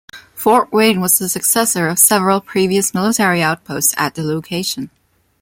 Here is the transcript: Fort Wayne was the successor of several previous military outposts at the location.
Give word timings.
Fort 0.33 0.73
Wayne 0.73 0.99
was 0.99 1.19
the 1.19 1.29
successor 1.29 1.87
of 1.87 1.99
several 1.99 2.41
previous 2.41 2.91
military 2.91 3.43
outposts 3.43 3.93
at 3.99 4.15
the 4.15 4.23
location. 4.23 4.89